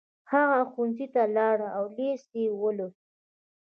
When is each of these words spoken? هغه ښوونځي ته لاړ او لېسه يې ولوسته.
هغه 0.31 0.59
ښوونځي 0.71 1.07
ته 1.13 1.23
لاړ 1.37 1.57
او 1.77 1.83
لېسه 1.97 2.31
يې 2.41 2.47
ولوسته. 2.61 3.03